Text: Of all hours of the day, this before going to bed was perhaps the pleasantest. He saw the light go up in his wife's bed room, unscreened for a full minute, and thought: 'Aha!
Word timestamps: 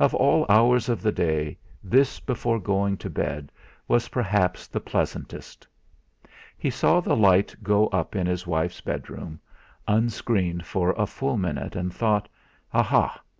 Of 0.00 0.14
all 0.16 0.46
hours 0.48 0.88
of 0.88 1.00
the 1.00 1.12
day, 1.12 1.56
this 1.84 2.18
before 2.18 2.58
going 2.58 2.96
to 2.96 3.08
bed 3.08 3.52
was 3.86 4.08
perhaps 4.08 4.66
the 4.66 4.80
pleasantest. 4.80 5.64
He 6.58 6.70
saw 6.70 6.98
the 6.98 7.14
light 7.14 7.54
go 7.62 7.86
up 7.90 8.16
in 8.16 8.26
his 8.26 8.48
wife's 8.48 8.80
bed 8.80 9.08
room, 9.08 9.38
unscreened 9.86 10.66
for 10.66 10.90
a 10.98 11.06
full 11.06 11.36
minute, 11.36 11.76
and 11.76 11.94
thought: 11.94 12.28
'Aha! 12.74 13.20